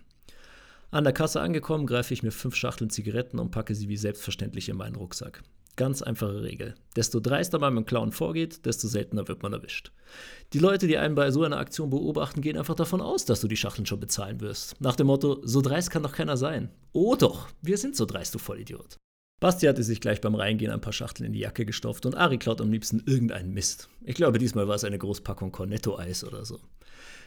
An 0.92 1.04
der 1.04 1.14
Kasse 1.14 1.42
angekommen, 1.42 1.86
greife 1.86 2.14
ich 2.14 2.24
mir 2.24 2.32
fünf 2.32 2.56
Schachteln 2.56 2.90
Zigaretten 2.90 3.38
und 3.38 3.52
packe 3.52 3.76
sie 3.76 3.90
wie 3.90 3.98
selbstverständlich 3.98 4.70
in 4.70 4.78
meinen 4.78 4.96
Rucksack. 4.96 5.44
Ganz 5.80 6.02
einfache 6.02 6.44
Regel. 6.44 6.76
Desto 6.98 7.22
dreister 7.22 7.58
man 7.58 7.74
mit 7.74 7.86
dem 7.86 7.88
Clown 7.88 8.12
vorgeht, 8.12 8.66
desto 8.66 8.90
seltener 8.90 9.30
wird 9.30 9.44
man 9.44 9.54
erwischt. 9.54 9.94
Die 10.52 10.60
Leute, 10.60 10.88
die 10.88 10.98
einen 10.98 11.16
bei 11.16 11.32
so 11.32 11.42
einer 11.44 11.56
Aktion 11.56 11.90
beobachten, 11.90 12.42
gehen 12.42 12.58
einfach 12.58 12.76
davon 12.76 13.00
aus, 13.00 13.24
dass 13.24 13.40
du 13.40 13.48
die 13.48 13.56
Schachteln 13.56 13.86
schon 13.86 14.02
bezahlen 14.02 14.42
wirst. 14.42 14.76
Nach 14.82 14.98
dem 14.98 15.08
Motto, 15.08 15.40
so 15.42 15.62
dreist 15.62 15.90
kann 15.90 16.04
doch 16.04 16.12
keiner 16.12 16.36
sein. 16.36 16.70
Oh 16.92 17.16
doch, 17.16 17.48
wir 17.62 17.78
sind 17.78 17.96
so 17.96 18.06
dreist, 18.06 18.36
du 18.36 18.40
Vollidiot. 18.40 18.98
Basti 19.40 19.68
hatte 19.68 19.84
sich 19.84 20.02
gleich 20.02 20.20
beim 20.20 20.36
Reingehen 20.36 20.74
ein 20.74 20.82
paar 20.82 20.92
Schachteln 20.92 21.28
in 21.28 21.32
die 21.32 21.40
Jacke 21.40 21.66
gestopft 21.66 22.06
und 22.06 22.14
Ari 22.14 22.40
klaut 22.40 22.60
am 22.60 22.74
liebsten 22.74 23.02
irgendeinen 23.06 23.54
Mist. 23.54 23.88
Ich 24.04 24.16
glaube, 24.16 24.38
diesmal 24.38 24.68
war 24.68 24.76
es 24.76 24.84
eine 24.84 24.98
Großpackung 24.98 25.54
Cornetto-Eis 25.54 26.26
oder 26.26 26.44
so. 26.44 26.60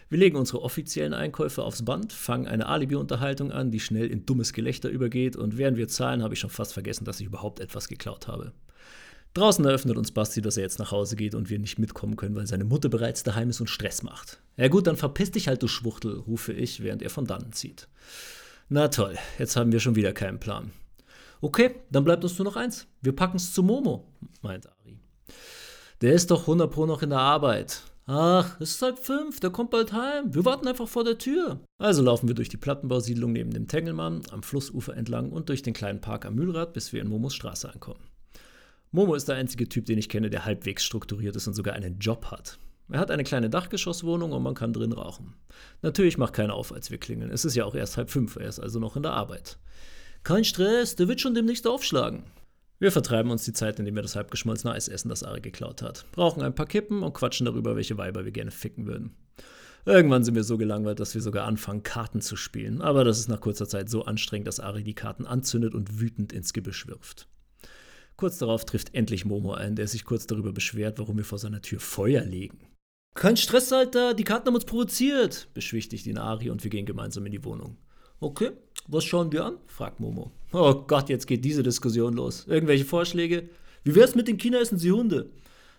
Wir 0.09 0.19
legen 0.19 0.37
unsere 0.37 0.61
offiziellen 0.61 1.13
Einkäufe 1.13 1.63
aufs 1.63 1.83
Band, 1.83 2.13
fangen 2.13 2.47
eine 2.47 2.67
Alibi-Unterhaltung 2.67 3.51
an, 3.51 3.71
die 3.71 3.79
schnell 3.79 4.07
in 4.07 4.25
dummes 4.25 4.53
Gelächter 4.53 4.89
übergeht 4.89 5.35
und 5.35 5.57
während 5.57 5.77
wir 5.77 5.87
zahlen, 5.87 6.23
habe 6.23 6.33
ich 6.33 6.39
schon 6.39 6.49
fast 6.49 6.73
vergessen, 6.73 7.05
dass 7.05 7.19
ich 7.19 7.25
überhaupt 7.25 7.59
etwas 7.59 7.87
geklaut 7.87 8.27
habe. 8.27 8.53
Draußen 9.33 9.65
eröffnet 9.65 9.97
uns 9.97 10.11
Basti, 10.11 10.41
dass 10.41 10.57
er 10.57 10.63
jetzt 10.63 10.77
nach 10.77 10.91
Hause 10.91 11.15
geht 11.15 11.33
und 11.33 11.49
wir 11.49 11.57
nicht 11.57 11.79
mitkommen 11.79 12.15
können, 12.15 12.35
weil 12.35 12.45
seine 12.45 12.65
Mutter 12.65 12.89
bereits 12.89 13.23
daheim 13.23 13.49
ist 13.49 13.61
und 13.61 13.69
Stress 13.69 14.03
macht. 14.03 14.39
Ja 14.57 14.67
gut, 14.67 14.85
dann 14.85 14.95
verpiss 14.95 15.31
dich 15.31 15.47
halt, 15.47 15.63
du 15.63 15.67
Schwuchtel, 15.67 16.19
rufe 16.19 16.53
ich, 16.53 16.83
während 16.83 17.01
er 17.01 17.09
von 17.09 17.25
dannen 17.25 17.51
zieht. 17.51 17.87
Na 18.69 18.89
toll, 18.89 19.17
jetzt 19.39 19.55
haben 19.55 19.71
wir 19.71 19.79
schon 19.79 19.95
wieder 19.95 20.13
keinen 20.13 20.39
Plan. 20.39 20.71
Okay, 21.41 21.75
dann 21.89 22.03
bleibt 22.03 22.23
uns 22.23 22.37
nur 22.37 22.45
noch 22.45 22.55
eins. 22.55 22.87
Wir 23.01 23.15
packen's 23.15 23.53
zu 23.53 23.63
Momo, 23.63 24.07
meint 24.41 24.67
Ari. 24.67 24.99
Der 26.01 26.13
ist 26.13 26.29
doch 26.29 26.41
100 26.41 26.71
Pro 26.71 26.85
noch 26.85 27.01
in 27.01 27.09
der 27.09 27.19
Arbeit. 27.19 27.81
Ach, 28.05 28.59
es 28.59 28.71
ist 28.71 28.81
halb 28.81 28.99
fünf, 28.99 29.39
der 29.39 29.49
kommt 29.49 29.69
bald 29.69 29.93
heim. 29.93 30.33
Wir 30.33 30.43
warten 30.43 30.67
einfach 30.67 30.89
vor 30.89 31.05
der 31.05 31.17
Tür. 31.17 31.61
Also 31.77 32.01
laufen 32.01 32.27
wir 32.27 32.35
durch 32.35 32.49
die 32.49 32.57
Plattenbausiedlung 32.57 33.31
neben 33.31 33.51
dem 33.51 33.69
Tengelmann, 33.69 34.23
am 34.31 34.43
Flussufer 34.43 34.95
entlang 34.97 35.31
und 35.31 35.47
durch 35.47 35.61
den 35.61 35.73
kleinen 35.73 36.01
Park 36.01 36.25
am 36.25 36.35
Mühlrad, 36.35 36.73
bis 36.73 36.91
wir 36.91 37.01
in 37.01 37.07
Momos 37.07 37.33
Straße 37.33 37.71
ankommen. 37.71 38.01
Momo 38.91 39.15
ist 39.15 39.29
der 39.29 39.37
einzige 39.37 39.69
Typ, 39.69 39.85
den 39.85 39.97
ich 39.97 40.09
kenne, 40.09 40.29
der 40.29 40.43
halbwegs 40.43 40.83
strukturiert 40.83 41.35
ist 41.37 41.47
und 41.47 41.53
sogar 41.53 41.75
einen 41.75 41.97
Job 41.99 42.25
hat. 42.25 42.59
Er 42.91 42.99
hat 42.99 43.09
eine 43.09 43.23
kleine 43.23 43.49
Dachgeschosswohnung 43.49 44.33
und 44.33 44.43
man 44.43 44.53
kann 44.53 44.73
drin 44.73 44.91
rauchen. 44.91 45.33
Natürlich 45.81 46.17
macht 46.17 46.33
keiner 46.33 46.53
auf, 46.53 46.73
als 46.73 46.91
wir 46.91 46.97
klingeln. 46.97 47.31
Es 47.31 47.45
ist 47.45 47.55
ja 47.55 47.63
auch 47.63 47.73
erst 47.73 47.95
halb 47.95 48.11
fünf, 48.11 48.35
er 48.35 48.49
ist 48.49 48.59
also 48.59 48.79
noch 48.79 48.97
in 48.97 49.03
der 49.03 49.13
Arbeit. 49.13 49.57
Kein 50.23 50.43
Stress, 50.43 50.95
der 50.97 51.07
wird 51.07 51.21
schon 51.21 51.35
demnächst 51.35 51.65
aufschlagen. 51.65 52.23
Wir 52.79 52.91
vertreiben 52.91 53.31
uns 53.31 53.45
die 53.45 53.53
Zeit, 53.53 53.79
indem 53.79 53.95
wir 53.95 54.01
das 54.01 54.15
halbgeschmolzene 54.15 54.73
Eis 54.73 54.87
essen, 54.87 55.09
das 55.09 55.23
Ari 55.23 55.41
geklaut 55.41 55.81
hat. 55.81 56.05
Brauchen 56.11 56.41
ein 56.41 56.55
paar 56.55 56.65
Kippen 56.65 57.03
und 57.03 57.13
quatschen 57.13 57.45
darüber, 57.45 57.75
welche 57.75 57.97
Weiber 57.97 58.25
wir 58.25 58.31
gerne 58.31 58.51
ficken 58.51 58.85
würden. 58.87 59.15
Irgendwann 59.85 60.23
sind 60.23 60.35
wir 60.35 60.43
so 60.43 60.57
gelangweilt, 60.57 60.99
dass 60.99 61.13
wir 61.13 61.21
sogar 61.21 61.45
anfangen, 61.45 61.83
Karten 61.83 62.21
zu 62.21 62.35
spielen. 62.35 62.81
Aber 62.81 63.03
das 63.03 63.19
ist 63.19 63.27
nach 63.27 63.41
kurzer 63.41 63.67
Zeit 63.67 63.89
so 63.89 64.05
anstrengend, 64.05 64.47
dass 64.47 64.59
Ari 64.59 64.83
die 64.83 64.95
Karten 64.95 65.25
anzündet 65.25 65.75
und 65.75 65.99
wütend 65.99 66.31
ins 66.31 66.53
Gebüsch 66.53 66.87
wirft. 66.87 67.27
Kurz 68.15 68.37
darauf 68.37 68.63
trifft 68.65 68.93
endlich 68.93 69.25
Momo 69.25 69.53
ein, 69.53 69.75
der 69.75 69.87
sich 69.87 70.05
kurz 70.05 70.27
darüber 70.27 70.53
beschwert, 70.53 70.99
warum 70.99 71.17
wir 71.17 71.25
vor 71.25 71.39
seiner 71.39 71.61
Tür 71.61 71.79
Feuer 71.79 72.23
legen. 72.23 72.67
Kein 73.15 73.37
Stress, 73.37 73.71
Alter, 73.73 74.13
die 74.13 74.23
Karten 74.23 74.47
haben 74.47 74.55
uns 74.55 74.65
provoziert, 74.65 75.49
beschwichtigt 75.53 76.07
ihn 76.07 76.17
Ari 76.17 76.49
und 76.49 76.63
wir 76.63 76.71
gehen 76.71 76.85
gemeinsam 76.85 77.25
in 77.25 77.31
die 77.31 77.43
Wohnung. 77.43 77.77
Okay, 78.19 78.51
was 78.87 79.03
schauen 79.03 79.31
wir 79.31 79.45
an? 79.45 79.57
fragt 79.67 79.99
Momo. 79.99 80.31
Oh 80.51 80.83
Gott, 80.87 81.09
jetzt 81.09 81.27
geht 81.27 81.45
diese 81.45 81.63
Diskussion 81.63 82.13
los. 82.13 82.45
Irgendwelche 82.47 82.85
Vorschläge? 82.85 83.49
Wie 83.83 83.95
wär's 83.95 84.15
mit 84.15 84.27
den 84.27 84.37
China 84.37 84.59
essen 84.59 84.77
sie 84.77 84.91
Hunde? 84.91 85.29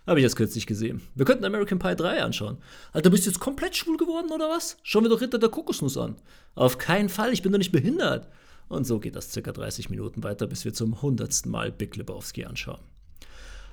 Habe 0.07 0.19
ich 0.19 0.23
erst 0.23 0.35
kürzlich 0.35 0.67
gesehen. 0.67 1.01
Wir 1.15 1.25
könnten 1.25 1.45
American 1.45 1.79
Pie 1.79 1.95
3 1.95 2.21
anschauen. 2.21 2.57
Alter, 2.93 3.09
bist 3.09 3.25
du 3.25 3.29
jetzt 3.29 3.39
komplett 3.39 3.75
schwul 3.75 3.97
geworden 3.97 4.31
oder 4.31 4.49
was? 4.49 4.77
Schauen 4.83 5.03
wir 5.03 5.09
doch 5.09 5.21
Ritter 5.21 5.39
der 5.39 5.49
Kokosnuss 5.49 5.97
an. 5.97 6.15
Auf 6.53 6.77
keinen 6.77 7.09
Fall, 7.09 7.33
ich 7.33 7.41
bin 7.41 7.51
doch 7.51 7.57
nicht 7.57 7.71
behindert. 7.71 8.27
Und 8.67 8.85
so 8.85 8.99
geht 8.99 9.15
das 9.15 9.31
circa 9.31 9.51
30 9.51 9.89
Minuten 9.89 10.23
weiter, 10.23 10.47
bis 10.47 10.65
wir 10.65 10.73
zum 10.73 11.01
hundertsten 11.01 11.51
Mal 11.51 11.71
Big 11.71 11.95
Lebowski 11.95 12.45
anschauen. 12.45 12.81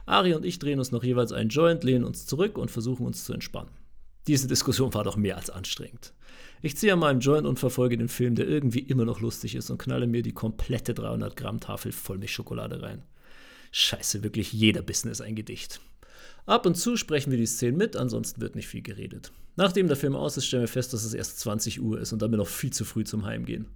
Ari 0.07 0.35
und 0.35 0.45
ich 0.45 0.59
drehen 0.59 0.79
uns 0.79 0.91
noch 0.91 1.05
jeweils 1.05 1.33
einen 1.33 1.51
Joint, 1.51 1.85
lehnen 1.85 2.05
uns 2.05 2.27
zurück 2.27 2.59
und 2.59 2.71
versuchen 2.71 3.07
uns 3.07 3.25
zu 3.25 3.33
entspannen. 3.33 3.71
Diese 4.27 4.47
Diskussion 4.47 4.95
war 4.95 5.05
doch 5.05 5.17
mehr 5.17 5.37
als 5.37 5.51
anstrengend. 5.51 6.13
Ich 6.61 6.77
ziehe 6.77 6.93
an 6.93 7.01
meinem 7.01 7.21
Joint 7.21 7.47
und 7.47 7.59
verfolge 7.59 7.99
den 7.99 8.09
Film, 8.09 8.37
der 8.37 8.47
irgendwie 8.47 8.81
immer 8.81 9.05
noch 9.05 9.21
lustig 9.21 9.57
ist 9.57 9.71
und 9.71 9.79
knalle 9.79 10.07
mir 10.07 10.23
die 10.23 10.33
komplette 10.33 10.95
300 10.95 11.37
Gramm 11.37 11.59
Tafel 11.59 11.91
Vollmilchschokolade 11.91 12.83
rein. 12.83 13.03
Scheiße, 13.73 14.23
wirklich 14.23 14.53
jeder 14.53 14.85
ist 14.89 15.23
ein 15.23 15.35
Gedicht. 15.35 15.81
Ab 16.47 16.67
und 16.67 16.77
zu 16.77 16.97
sprechen 16.97 17.31
wir 17.31 17.39
die 17.39 17.47
Szenen 17.47 17.77
mit, 17.77 17.97
ansonsten 17.97 18.41
wird 18.41 18.55
nicht 18.55 18.69
viel 18.69 18.83
geredet. 18.83 19.33
Nachdem 19.57 19.89
der 19.89 19.97
Film 19.97 20.15
aus 20.15 20.37
ist, 20.37 20.47
stellen 20.47 20.63
wir 20.63 20.69
fest, 20.69 20.93
dass 20.93 21.05
es 21.05 21.15
erst 21.15 21.41
20 21.41 21.81
Uhr 21.81 22.01
ist 22.01 22.13
und 22.13 22.23
damit 22.23 22.39
noch 22.39 22.49
viel 22.49 22.73
zu 22.73 22.85
früh 22.85 23.05
zum 23.05 23.25
Heimgehen. 23.25 23.67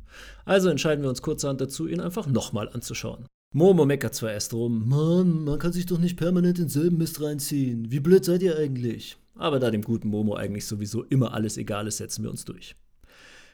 Also 0.45 0.69
entscheiden 0.69 1.03
wir 1.03 1.09
uns 1.09 1.23
kurzerhand 1.23 1.61
dazu, 1.61 1.87
ihn 1.87 2.01
einfach 2.01 2.27
nochmal 2.27 2.69
anzuschauen. 2.69 3.27
Momo 3.53 3.85
meckert 3.85 4.15
zwar 4.15 4.33
erst 4.33 4.53
rum, 4.53 4.89
Mann, 4.89 5.45
man 5.45 5.59
kann 5.59 5.73
sich 5.73 5.87
doch 5.87 5.99
nicht 5.99 6.17
permanent 6.17 6.59
denselben 6.59 6.99
Mist 6.99 7.21
reinziehen. 7.21 7.91
Wie 7.91 8.01
blöd 8.01 8.25
seid 8.25 8.43
ihr 8.43 8.57
eigentlich? 8.57 9.17
Aber 9.37 9.59
da 9.59 9.71
dem 9.71 9.83
guten 9.83 10.09
Momo 10.09 10.35
eigentlich 10.35 10.67
sowieso 10.67 11.05
immer 11.05 11.35
alles 11.35 11.57
egal 11.57 11.87
ist, 11.87 11.99
setzen 11.99 12.23
wir 12.23 12.31
uns 12.31 12.45
durch. 12.45 12.75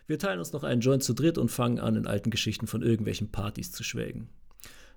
Wir 0.06 0.18
teilen 0.18 0.38
uns 0.38 0.52
noch 0.52 0.64
einen 0.64 0.80
Joint 0.80 1.02
zu 1.02 1.12
dritt 1.12 1.38
und 1.38 1.50
fangen 1.50 1.78
an, 1.78 1.96
in 1.96 2.06
alten 2.06 2.30
Geschichten 2.30 2.66
von 2.66 2.82
irgendwelchen 2.82 3.30
Partys 3.30 3.72
zu 3.72 3.82
schwelgen. 3.82 4.28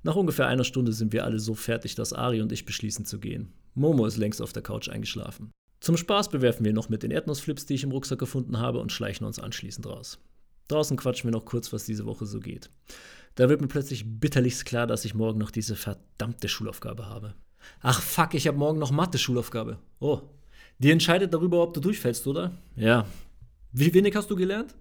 Nach 0.04 0.16
ungefähr 0.16 0.48
einer 0.48 0.64
Stunde 0.64 0.94
sind 0.94 1.14
wir 1.14 1.26
alle 1.26 1.40
so 1.40 1.56
fertig, 1.56 1.96
dass 1.96 2.14
Ari 2.14 2.42
und 2.42 2.52
ich 2.52 2.66
beschließen 2.66 3.06
zu 3.06 3.20
gehen. 3.20 3.54
Momo 3.74 4.06
ist 4.06 4.18
längst 4.18 4.42
auf 4.42 4.54
der 4.54 4.62
Couch 4.62 4.90
eingeschlafen. 4.90 5.52
Zum 5.80 5.98
Spaß 5.98 6.30
bewerfen 6.30 6.66
wir 6.66 6.74
noch 6.74 6.90
mit 6.90 7.04
den 7.04 7.12
Erdnussflips, 7.12 7.66
die 7.66 7.76
ich 7.76 7.84
im 7.84 7.92
Rucksack 7.92 8.20
gefunden 8.20 8.60
habe, 8.60 8.80
und 8.80 8.92
schleichen 8.92 9.26
uns 9.26 9.40
anschließend 9.40 9.86
raus. 9.88 10.20
Draußen 10.68 10.98
quatschen 10.98 11.28
wir 11.28 11.38
noch 11.38 11.46
kurz, 11.46 11.74
was 11.74 11.86
diese 11.86 12.06
Woche 12.06 12.26
so 12.26 12.40
geht. 12.40 12.70
Da 13.36 13.50
wird 13.50 13.62
mir 13.62 13.68
plötzlich 13.68 14.06
bitterlichst 14.20 14.66
klar, 14.66 14.88
dass 14.88 15.06
ich 15.06 15.14
morgen 15.14 15.40
noch 15.40 15.52
diese 15.52 15.76
verdammte 15.76 16.48
Schulaufgabe 16.48 17.08
habe. 17.08 17.36
Ach 17.82 18.02
fuck, 18.02 18.34
ich 18.34 18.48
habe 18.48 18.58
morgen 18.58 18.80
noch 18.80 18.92
Mathe-Schulaufgabe. 18.92 19.78
Oh, 20.00 20.22
die 20.80 20.92
entscheidet 20.92 21.34
darüber, 21.34 21.62
ob 21.62 21.74
du 21.74 21.80
durchfällst, 21.80 22.28
oder? 22.28 22.52
Ja. 22.76 23.06
Wie 23.72 23.94
wenig 23.94 24.16
hast 24.16 24.30
du 24.30 24.36
gelernt? 24.36 24.76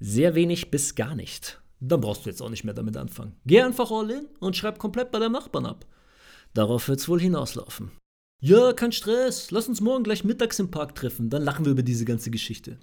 Sehr 0.00 0.34
wenig 0.34 0.70
bis 0.70 0.94
gar 0.94 1.14
nicht. 1.14 1.60
Dann 1.80 2.00
brauchst 2.00 2.24
du 2.24 2.30
jetzt 2.30 2.42
auch 2.42 2.50
nicht 2.50 2.64
mehr 2.64 2.74
damit 2.74 2.96
anfangen. 2.96 3.36
Geh 3.46 3.62
einfach 3.62 3.90
all 3.90 4.10
in 4.10 4.26
und 4.38 4.56
schreib 4.56 4.78
komplett 4.78 5.10
bei 5.10 5.18
deinem 5.18 5.32
Nachbarn 5.32 5.66
ab. 5.66 5.86
Darauf 6.54 6.88
wird's 6.88 7.08
wohl 7.08 7.20
hinauslaufen. 7.20 7.90
Ja, 8.40 8.72
kein 8.72 8.92
Stress. 8.92 9.50
Lass 9.50 9.68
uns 9.68 9.80
morgen 9.80 10.04
gleich 10.04 10.24
mittags 10.24 10.58
im 10.58 10.70
Park 10.70 10.94
treffen. 10.94 11.30
Dann 11.30 11.42
lachen 11.42 11.64
wir 11.64 11.72
über 11.72 11.82
diese 11.82 12.04
ganze 12.04 12.30
Geschichte. 12.30 12.78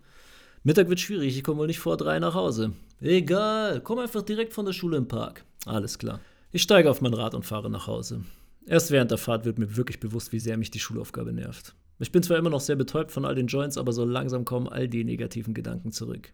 Mittag 0.63 0.89
wird 0.89 1.00
schwierig, 1.00 1.38
ich 1.38 1.44
komme 1.44 1.60
wohl 1.60 1.68
nicht 1.68 1.80
vor 1.80 1.98
drei 1.98 2.20
nach 2.20 2.34
Hause. 2.34 2.74
Egal, 3.00 3.82
komm 3.82 4.00
einfach 4.00 4.22
direkt 4.22 4.54
von 4.54 4.66
der 4.66 4.74
Schule 4.74 4.98
im 4.98 5.08
Park. 5.08 5.46
Alles 5.66 5.98
klar. 5.98 6.20
Ich 6.51 6.62
steige 6.62 6.89
auf 6.89 7.01
mein 7.01 7.13
Rad 7.13 7.36
und 7.36 7.46
fahre 7.46 7.70
nach 7.70 7.88
Hause. 7.88 8.24
Erst 8.66 8.92
während 8.92 9.12
der 9.12 9.18
Fahrt 9.18 9.46
wird 9.46 9.60
mir 9.60 9.77
wirklich 9.77 10.00
bewusst, 10.00 10.32
wie 10.34 10.39
sehr 10.39 10.58
mich 10.58 10.72
die 10.72 10.80
Schulaufgabe 10.80 11.32
nervt. 11.32 11.74
Ich 12.00 12.12
bin 12.12 12.24
zwar 12.24 12.38
immer 12.38 12.50
noch 12.50 12.62
sehr 12.62 12.75
betäubt 12.75 13.12
von 13.12 13.25
all 13.25 13.36
den 13.36 13.48
Joints, 13.48 13.77
aber 13.77 13.92
so 13.92 14.06
langsam 14.06 14.46
kommen 14.46 14.68
all 14.68 14.88
die 14.88 15.04
negativen 15.04 15.54
Gedanken 15.54 15.92
zurück. 15.92 16.32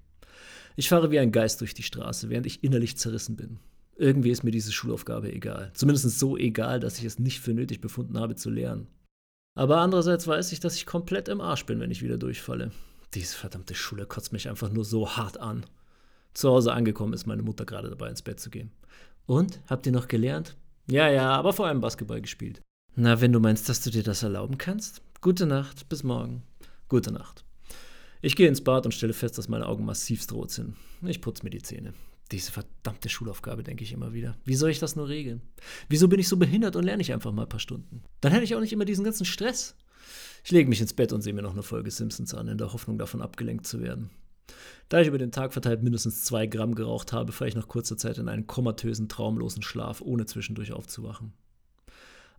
Ich 0.75 0.89
fahre 0.89 1.11
wie 1.11 1.19
ein 1.19 1.31
Geist 1.31 1.61
durch 1.61 1.73
die 1.73 1.83
Straße, 1.83 2.29
während 2.29 2.45
ich 2.45 2.63
innerlich 2.63 2.97
zerrissen 2.97 3.35
bin. 3.35 3.59
Irgendwie 3.95 4.31
ist 4.31 4.43
mir 4.43 4.51
diese 4.51 4.71
Schulaufgabe 4.71 5.31
egal. 5.31 5.71
Zumindest 5.73 6.19
so 6.19 6.35
egal, 6.35 6.79
dass 6.79 6.97
ich 6.97 7.05
es 7.05 7.19
nicht 7.19 7.39
für 7.39 7.53
nötig 7.53 7.79
befunden 7.79 8.17
habe 8.17 8.35
zu 8.35 8.49
lernen. 8.49 8.87
Aber 9.55 9.77
andererseits 9.77 10.27
weiß 10.27 10.51
ich, 10.51 10.59
dass 10.59 10.75
ich 10.75 10.87
komplett 10.87 11.27
im 11.27 11.41
Arsch 11.41 11.65
bin, 11.65 11.79
wenn 11.79 11.91
ich 11.91 12.01
wieder 12.01 12.17
durchfalle. 12.17 12.71
Diese 13.13 13.35
verdammte 13.35 13.75
Schule 13.75 14.07
kotzt 14.07 14.33
mich 14.33 14.49
einfach 14.49 14.71
nur 14.71 14.83
so 14.83 15.11
hart 15.11 15.39
an. 15.39 15.65
Zu 16.33 16.49
Hause 16.49 16.73
angekommen 16.73 17.13
ist 17.13 17.27
meine 17.27 17.43
Mutter 17.43 17.65
gerade 17.65 17.89
dabei, 17.89 18.09
ins 18.09 18.23
Bett 18.23 18.39
zu 18.39 18.49
gehen. 18.49 18.71
Und? 19.27 19.59
Habt 19.67 19.85
ihr 19.85 19.91
noch 19.91 20.07
gelernt? 20.07 20.57
Ja, 20.89 21.07
ja, 21.09 21.29
aber 21.29 21.53
vor 21.53 21.67
allem 21.67 21.79
Basketball 21.79 22.21
gespielt. 22.21 22.61
Na, 22.95 23.21
wenn 23.21 23.31
du 23.31 23.39
meinst, 23.39 23.69
dass 23.69 23.81
du 23.81 23.91
dir 23.91 24.03
das 24.03 24.23
erlauben 24.23 24.57
kannst? 24.57 25.01
Gute 25.23 25.45
Nacht, 25.45 25.87
bis 25.87 26.03
morgen. 26.03 26.43
Gute 26.89 27.13
Nacht. 27.13 27.45
Ich 28.21 28.35
gehe 28.35 28.49
ins 28.49 28.61
Bad 28.61 28.83
und 28.83 28.91
stelle 28.91 29.13
fest, 29.13 29.37
dass 29.37 29.47
meine 29.47 29.67
Augen 29.67 29.85
massivst 29.85 30.33
rot 30.33 30.51
sind. 30.51 30.75
Ich 31.01 31.21
putze 31.21 31.45
mir 31.45 31.49
die 31.49 31.61
Zähne. 31.61 31.93
Diese 32.33 32.51
verdammte 32.51 33.07
Schulaufgabe, 33.07 33.63
denke 33.63 33.85
ich 33.85 33.93
immer 33.93 34.11
wieder. 34.11 34.35
Wie 34.43 34.55
soll 34.55 34.69
ich 34.69 34.79
das 34.79 34.97
nur 34.97 35.07
regeln? 35.07 35.41
Wieso 35.87 36.09
bin 36.09 36.19
ich 36.19 36.27
so 36.27 36.35
behindert 36.35 36.75
und 36.75 36.83
lerne 36.83 37.01
ich 37.01 37.13
einfach 37.13 37.31
mal 37.31 37.43
ein 37.43 37.47
paar 37.47 37.61
Stunden? 37.61 38.03
Dann 38.19 38.33
hätte 38.33 38.43
ich 38.43 38.53
auch 38.53 38.59
nicht 38.59 38.73
immer 38.73 38.83
diesen 38.83 39.05
ganzen 39.05 39.23
Stress. 39.23 39.77
Ich 40.43 40.51
lege 40.51 40.67
mich 40.67 40.81
ins 40.81 40.91
Bett 40.91 41.13
und 41.13 41.21
sehe 41.21 41.31
mir 41.31 41.41
noch 41.41 41.53
eine 41.53 41.63
Folge 41.63 41.89
Simpsons 41.89 42.33
an, 42.33 42.49
in 42.49 42.57
der 42.57 42.73
Hoffnung, 42.73 42.97
davon 42.97 43.21
abgelenkt 43.21 43.65
zu 43.65 43.79
werden. 43.79 44.09
Da 44.89 44.99
ich 44.99 45.07
über 45.07 45.19
den 45.19 45.31
Tag 45.31 45.53
verteilt 45.53 45.83
mindestens 45.83 46.25
zwei 46.25 46.47
Gramm 46.47 46.75
geraucht 46.75 47.13
habe, 47.13 47.31
falle 47.31 47.47
ich 47.47 47.55
nach 47.55 47.69
kurzer 47.69 47.95
Zeit 47.95 48.17
in 48.17 48.27
einen 48.27 48.45
komatösen, 48.45 49.07
traumlosen 49.07 49.63
Schlaf, 49.63 50.01
ohne 50.01 50.25
zwischendurch 50.25 50.73
aufzuwachen. 50.73 51.31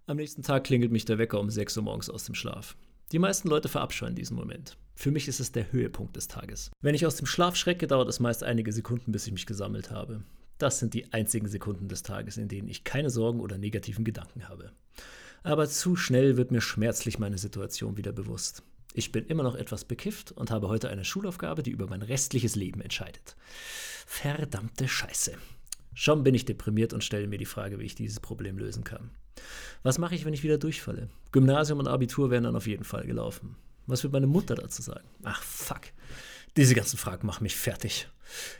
Am 0.07 0.19
nächsten 0.19 0.43
Tag 0.43 0.65
klingelt 0.65 0.93
mich 0.93 1.07
der 1.07 1.17
Wecker 1.17 1.41
um 1.41 1.49
6 1.49 1.79
Uhr 1.79 1.83
morgens 1.83 2.11
aus 2.11 2.25
dem 2.25 2.35
Schlaf. 2.35 2.77
Die 3.11 3.19
meisten 3.19 3.49
Leute 3.49 3.71
verabscheuen 3.71 4.15
diesen 4.15 4.37
Moment. 4.37 4.77
Für 4.95 5.11
mich 5.11 5.29
ist 5.29 5.41
es 5.41 5.51
der 5.51 5.73
Höhepunkt 5.73 6.15
des 6.15 6.29
Tages. 6.29 6.71
Wenn 6.83 6.95
ich 6.95 7.07
aus 7.07 7.17
dem 7.17 7.25
Schlaf 7.25 7.57
schrecke, 7.57 7.87
dauert 7.87 8.11
es 8.11 8.21
meist 8.21 8.45
einige 8.45 8.71
Sekunden, 8.71 9.13
bis 9.13 9.27
ich 9.27 9.33
mich 9.33 9.47
gesammelt 9.47 9.91
habe. 9.91 10.23
Das 10.59 10.79
sind 10.79 10.93
die 10.93 11.11
einzigen 11.15 11.49
Sekunden 11.49 11.89
des 11.89 12.03
Tages, 12.03 12.37
in 12.37 12.49
denen 12.49 12.69
ich 12.69 12.85
keine 12.85 13.09
Sorgen 13.09 13.41
oder 13.41 13.57
negativen 13.57 14.05
Gedanken 14.05 14.47
habe. 14.47 14.73
Aber 15.43 15.67
zu 15.69 15.97
schnell 15.97 16.37
wird 16.37 16.51
mir 16.51 16.61
schmerzlich 16.61 17.19
meine 17.19 17.39
Situation 17.39 17.97
wieder 17.97 18.13
bewusst. 18.13 18.63
Ich 18.93 19.11
bin 19.11 19.25
immer 19.25 19.43
noch 19.43 19.55
etwas 19.55 19.87
bekifft 19.87 20.33
und 20.33 20.51
habe 20.51 20.69
heute 20.69 20.91
eine 20.91 21.07
Schulaufgabe, 21.07 21.63
die 21.63 21.71
über 21.71 21.87
mein 21.87 22.03
restliches 22.03 22.57
Leben 22.57 22.83
entscheidet. 22.83 23.37
Verdammte 24.07 24.87
Scheiße. 24.87 25.33
Schon 25.95 26.25
bin 26.25 26.35
ich 26.35 26.45
deprimiert 26.45 26.93
und 26.93 27.05
stelle 27.05 27.27
mir 27.27 27.39
die 27.39 27.45
Frage, 27.45 27.79
wie 27.79 27.85
ich 27.85 27.95
dieses 27.95 28.21
Problem 28.21 28.59
lösen 28.59 28.85
kann. 28.85 29.11
Was 29.83 29.99
mache 29.99 30.15
ich, 30.15 30.25
wenn 30.25 30.35
ich 30.35 30.43
wieder 30.43 30.59
durchfalle? 30.59 31.09
Gymnasium 31.33 31.79
und 31.79 31.89
Abitur 31.89 32.31
wären 32.31 32.45
dann 32.45 32.57
auf 32.57 32.67
jeden 32.67 32.85
Fall 32.85 33.07
gelaufen. 33.07 33.57
Was 33.87 34.03
wird 34.03 34.13
meine 34.13 34.27
Mutter 34.27 34.55
dazu 34.55 34.83
sagen? 34.83 35.07
Ach, 35.23 35.43
fuck. 35.43 35.83
Diese 36.57 36.75
ganzen 36.75 36.97
Fragen 36.97 37.27
machen 37.27 37.43
mich 37.43 37.57
fertig. 37.57 38.09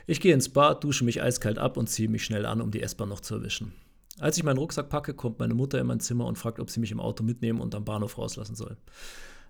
Ich 0.05 0.21
gehe 0.21 0.33
ins 0.33 0.49
Bad, 0.49 0.83
dusche 0.83 1.05
mich 1.05 1.21
eiskalt 1.21 1.57
ab 1.57 1.77
und 1.77 1.87
ziehe 1.87 2.09
mich 2.09 2.23
schnell 2.23 2.45
an, 2.45 2.61
um 2.61 2.71
die 2.71 2.81
S-Bahn 2.81 3.09
noch 3.09 3.21
zu 3.21 3.35
erwischen. 3.35 3.73
Als 4.19 4.37
ich 4.37 4.43
meinen 4.43 4.57
Rucksack 4.57 4.89
packe, 4.89 5.13
kommt 5.13 5.39
meine 5.39 5.53
Mutter 5.53 5.79
in 5.79 5.87
mein 5.87 5.99
Zimmer 5.99 6.25
und 6.25 6.37
fragt, 6.37 6.59
ob 6.59 6.69
sie 6.69 6.79
mich 6.79 6.91
im 6.91 6.99
Auto 6.99 7.23
mitnehmen 7.23 7.59
und 7.59 7.75
am 7.75 7.83
Bahnhof 7.83 8.17
rauslassen 8.17 8.55
soll. 8.55 8.77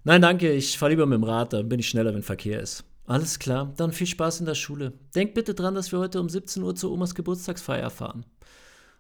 Nein, 0.03 0.21
danke, 0.21 0.51
ich 0.51 0.77
fahre 0.77 0.91
lieber 0.91 1.05
mit 1.05 1.17
dem 1.17 1.23
Rad, 1.23 1.53
dann 1.53 1.69
bin 1.69 1.79
ich 1.79 1.89
schneller, 1.89 2.13
wenn 2.13 2.23
Verkehr 2.23 2.61
ist. 2.61 2.83
Alles 3.07 3.37
klar, 3.37 3.71
dann 3.77 3.91
viel 3.91 4.07
Spaß 4.07 4.39
in 4.39 4.47
der 4.47 4.55
Schule. 4.55 4.93
Denk 5.13 5.35
bitte 5.35 5.53
dran, 5.53 5.75
dass 5.75 5.91
wir 5.91 5.99
heute 5.99 6.19
um 6.19 6.27
17 6.27 6.63
Uhr 6.63 6.75
zur 6.75 6.91
Omas 6.91 7.13
Geburtstagsfeier 7.13 7.91
fahren. 7.91 8.25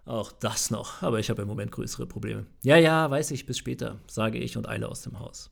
Auch 0.05 0.31
das 0.31 0.69
noch, 0.69 1.01
aber 1.01 1.19
ich 1.19 1.31
habe 1.31 1.41
im 1.41 1.47
Moment 1.47 1.71
größere 1.71 2.05
Probleme. 2.05 2.45
Ja, 2.61 2.77
ja, 2.77 3.09
weiß 3.09 3.31
ich, 3.31 3.47
bis 3.47 3.57
später, 3.57 3.99
sage 4.07 4.37
ich 4.37 4.57
und 4.57 4.69
eile 4.69 4.87
aus 4.87 5.01
dem 5.01 5.19
Haus. 5.19 5.49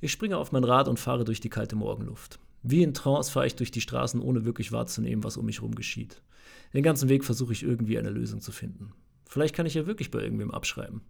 Ich 0.00 0.12
springe 0.12 0.36
auf 0.36 0.52
mein 0.52 0.62
Rad 0.62 0.86
und 0.86 1.00
fahre 1.00 1.24
durch 1.24 1.40
die 1.40 1.48
kalte 1.48 1.74
Morgenluft. 1.74 2.38
Wie 2.62 2.84
in 2.84 2.94
Trance 2.94 3.32
fahre 3.32 3.46
ich 3.46 3.56
durch 3.56 3.72
die 3.72 3.80
Straßen, 3.80 4.20
ohne 4.20 4.44
wirklich 4.44 4.70
wahrzunehmen, 4.70 5.24
was 5.24 5.36
um 5.36 5.46
mich 5.46 5.58
herum 5.58 5.74
geschieht. 5.74 6.22
Den 6.74 6.84
ganzen 6.84 7.08
Weg 7.08 7.24
versuche 7.24 7.52
ich 7.52 7.64
irgendwie 7.64 7.98
eine 7.98 8.10
Lösung 8.10 8.40
zu 8.40 8.52
finden. 8.52 8.92
Vielleicht 9.28 9.56
kann 9.56 9.66
ich 9.66 9.74
ja 9.74 9.86
wirklich 9.86 10.12
bei 10.12 10.20
irgendwem 10.20 10.52
abschreiben. 10.52 11.02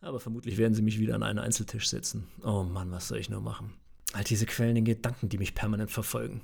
Aber 0.00 0.20
vermutlich 0.20 0.56
werden 0.56 0.74
sie 0.74 0.82
mich 0.82 0.98
wieder 0.98 1.14
an 1.14 1.22
einen 1.22 1.38
Einzeltisch 1.38 1.88
setzen. 1.88 2.28
Oh 2.42 2.62
Mann, 2.62 2.90
was 2.90 3.08
soll 3.08 3.18
ich 3.18 3.28
nur 3.28 3.42
machen? 3.42 3.74
All 4.12 4.24
diese 4.24 4.46
quälenden 4.46 4.84
Gedanken, 4.84 5.28
die 5.28 5.38
mich 5.38 5.54
permanent 5.54 5.90
verfolgen. 5.90 6.42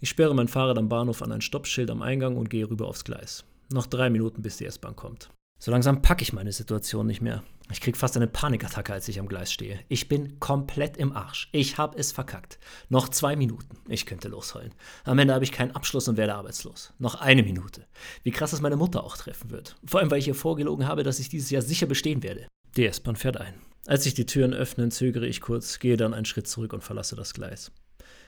Ich 0.00 0.08
sperre 0.08 0.34
mein 0.34 0.48
Fahrrad 0.48 0.78
am 0.78 0.88
Bahnhof 0.88 1.22
an 1.22 1.32
ein 1.32 1.40
Stoppschild 1.40 1.90
am 1.90 2.02
Eingang 2.02 2.36
und 2.36 2.50
gehe 2.50 2.68
rüber 2.68 2.86
aufs 2.86 3.04
Gleis. 3.04 3.44
Noch 3.72 3.86
drei 3.86 4.10
Minuten, 4.10 4.42
bis 4.42 4.56
die 4.56 4.64
S-Bahn 4.64 4.96
kommt. 4.96 5.30
So 5.60 5.72
langsam 5.72 6.02
packe 6.02 6.22
ich 6.22 6.32
meine 6.32 6.52
Situation 6.52 7.06
nicht 7.06 7.20
mehr. 7.20 7.42
Ich 7.70 7.80
krieg 7.80 7.96
fast 7.96 8.16
eine 8.16 8.28
Panikattacke, 8.28 8.92
als 8.92 9.08
ich 9.08 9.18
am 9.18 9.26
Gleis 9.26 9.52
stehe. 9.52 9.80
Ich 9.88 10.08
bin 10.08 10.38
komplett 10.38 10.96
im 10.96 11.12
Arsch. 11.12 11.48
Ich 11.50 11.78
habe 11.78 11.98
es 11.98 12.12
verkackt. 12.12 12.60
Noch 12.88 13.08
zwei 13.08 13.34
Minuten. 13.34 13.76
Ich 13.88 14.06
könnte 14.06 14.28
losheulen. 14.28 14.72
Am 15.04 15.18
Ende 15.18 15.34
habe 15.34 15.44
ich 15.44 15.52
keinen 15.52 15.72
Abschluss 15.72 16.06
und 16.06 16.16
werde 16.16 16.36
arbeitslos. 16.36 16.92
Noch 16.98 17.16
eine 17.16 17.42
Minute. 17.42 17.86
Wie 18.22 18.30
krass 18.30 18.52
es 18.52 18.60
meine 18.60 18.76
Mutter 18.76 19.02
auch 19.02 19.16
treffen 19.16 19.50
wird. 19.50 19.76
Vor 19.84 19.98
allem, 19.98 20.10
weil 20.12 20.20
ich 20.20 20.28
ihr 20.28 20.34
vorgelogen 20.36 20.86
habe, 20.86 21.02
dass 21.02 21.18
ich 21.18 21.28
dieses 21.28 21.50
Jahr 21.50 21.62
sicher 21.62 21.86
bestehen 21.86 22.22
werde. 22.22 22.46
Die 22.76 22.86
S-Bahn 22.86 23.16
fährt 23.16 23.36
ein. 23.36 23.54
Als 23.88 24.04
sich 24.04 24.12
die 24.12 24.26
Türen 24.26 24.52
öffnen, 24.52 24.90
zögere 24.90 25.26
ich 25.26 25.40
kurz, 25.40 25.78
gehe 25.78 25.96
dann 25.96 26.12
einen 26.12 26.26
Schritt 26.26 26.46
zurück 26.46 26.74
und 26.74 26.84
verlasse 26.84 27.16
das 27.16 27.32
Gleis. 27.32 27.72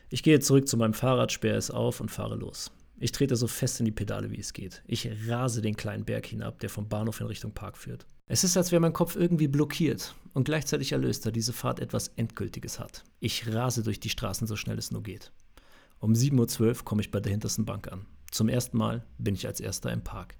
Ich 0.08 0.22
gehe 0.22 0.40
zurück 0.40 0.66
zu 0.66 0.78
meinem 0.78 0.94
Fahrrad, 0.94 1.32
sperre 1.32 1.58
es 1.58 1.70
auf 1.70 2.00
und 2.00 2.10
fahre 2.10 2.34
los. 2.34 2.70
Ich 2.98 3.12
trete 3.12 3.36
so 3.36 3.46
fest 3.46 3.78
in 3.78 3.84
die 3.84 3.92
Pedale, 3.92 4.30
wie 4.30 4.40
es 4.40 4.54
geht. 4.54 4.82
Ich 4.86 5.06
rase 5.28 5.60
den 5.60 5.76
kleinen 5.76 6.06
Berg 6.06 6.24
hinab, 6.24 6.60
der 6.60 6.70
vom 6.70 6.88
Bahnhof 6.88 7.20
in 7.20 7.26
Richtung 7.26 7.52
Park 7.52 7.76
führt. 7.76 8.06
Es 8.26 8.42
ist, 8.42 8.56
als 8.56 8.72
wäre 8.72 8.80
mein 8.80 8.94
Kopf 8.94 9.16
irgendwie 9.16 9.48
blockiert 9.48 10.14
und 10.32 10.44
gleichzeitig 10.44 10.92
erlöst, 10.92 11.26
da 11.26 11.30
diese 11.30 11.52
Fahrt 11.52 11.78
etwas 11.78 12.08
Endgültiges 12.16 12.80
hat. 12.80 13.04
Ich 13.18 13.46
rase 13.52 13.82
durch 13.82 14.00
die 14.00 14.08
Straßen 14.08 14.46
so 14.46 14.56
schnell 14.56 14.78
es 14.78 14.90
nur 14.90 15.02
geht. 15.02 15.30
Um 15.98 16.14
7.12 16.14 16.62
Uhr 16.62 16.84
komme 16.86 17.02
ich 17.02 17.10
bei 17.10 17.20
der 17.20 17.32
hintersten 17.32 17.66
Bank 17.66 17.92
an. 17.92 18.06
Zum 18.30 18.48
ersten 18.48 18.78
Mal 18.78 19.04
bin 19.18 19.34
ich 19.34 19.46
als 19.46 19.60
erster 19.60 19.92
im 19.92 20.04
Park. 20.04 20.36